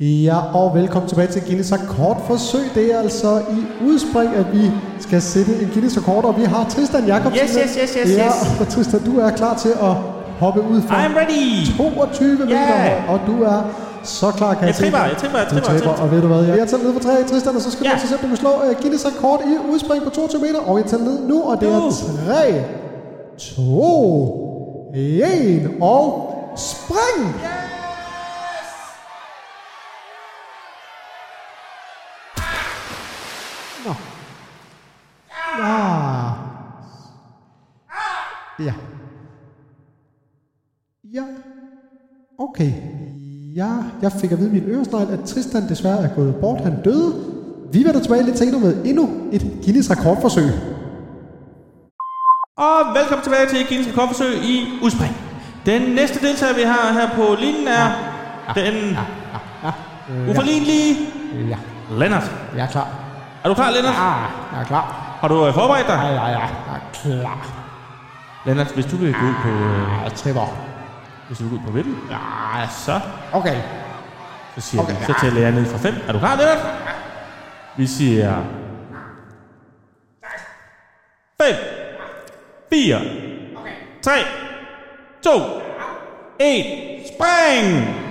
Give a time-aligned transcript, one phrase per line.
[0.00, 2.60] Ja, og velkommen tilbage til Guinness Rekordforsøg.
[2.74, 4.70] Det er altså i udspring, at vi
[5.00, 7.42] skal sætte en Guinness Rekord, og vi har Tristan Jacobsen.
[7.44, 8.60] Yes, yes, yes, yes, ja, yes.
[8.60, 9.94] og Tristan, du er klar til at
[10.40, 11.66] hoppe ud fra I'm ready!
[11.76, 13.12] 22 meter, Yeah.
[13.12, 13.60] og du er
[14.02, 14.82] så klar, kan jeg, Jeg se.
[14.82, 16.02] tripper, jeg tripper, jeg jeg tripper, tripper.
[16.02, 17.88] og ved du hvad, jeg tæller ned fra 3, Tristan, og så skal Ja.
[17.90, 20.60] du altså se, om du kan slå uh, Guinness Rekord i udspring på 22 meter,
[20.60, 21.90] og jeg tæller ned nu, og det er Nu.
[22.26, 22.64] 3,
[23.56, 26.04] 2, 1, og
[26.56, 27.22] spring!
[33.84, 33.94] Nå.
[35.62, 36.30] Ah.
[38.58, 38.72] Ja.
[41.14, 41.22] Ja.
[42.38, 42.72] Okay.
[43.56, 43.70] Ja,
[44.02, 46.60] jeg fik at vide min øresnegl, at Tristan desværre er gået bort.
[46.60, 47.14] Han døde.
[47.72, 50.44] Vi vender tilbage lidt senere med endnu et Guinness rekordforsøg.
[52.56, 55.16] Og velkommen tilbage til Guinness Rekordforsøg i udspring.
[55.66, 57.86] Den næste deltager, vi har her på linjen, er
[58.54, 58.96] den
[60.30, 60.94] uforlignelige
[61.48, 61.58] Ja,
[61.98, 62.30] Lennart.
[62.56, 63.03] jeg er klar.
[63.44, 63.94] Er du klar, Lennart?
[63.94, 65.16] Ah, jeg er klar.
[65.20, 65.94] Har du øh, forberedt dig?
[65.94, 67.46] Ja, ja, ja, jeg er klar.
[68.46, 70.46] Lennart, hvis du vil gå ud på, øh, Jeg tripper.
[71.26, 73.00] hvis du vil gå ud på vippen, Ja, så,
[73.32, 73.56] okay.
[74.54, 75.94] så siger Okay, vi, så tæller jeg ned fra 5.
[76.08, 76.58] Er du klar, Lennart?
[77.76, 78.36] Vi siger
[81.42, 81.54] 5,
[82.72, 83.00] 4,
[84.02, 84.10] 3,
[85.22, 85.30] 2,
[86.40, 86.64] 1,
[87.14, 88.03] spring!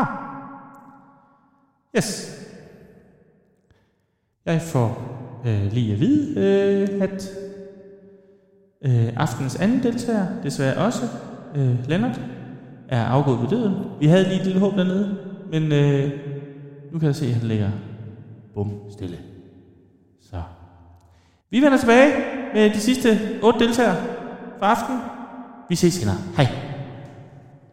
[0.00, 0.06] Ah,
[1.96, 2.40] yes.
[4.46, 5.14] Jeg får
[5.46, 7.30] øh, lige at vide, øh, at
[8.82, 11.02] øh, aftens anden deltager, desværre også,
[11.54, 12.20] øh, Lennart,
[12.88, 13.74] er afgået ved døden.
[14.00, 15.16] Vi havde lige et lille håb dernede,
[15.50, 16.10] men øh,
[16.92, 17.70] nu kan jeg se, at han ligger
[18.54, 19.18] bum stille.
[20.20, 20.42] Så.
[21.50, 22.12] Vi vender tilbage
[22.54, 23.96] med de sidste otte deltagere
[24.58, 24.96] for aften.
[25.68, 26.16] Vi ses senere.
[26.36, 26.73] Hej.